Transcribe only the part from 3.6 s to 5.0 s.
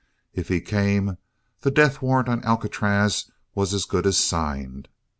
as good as signed.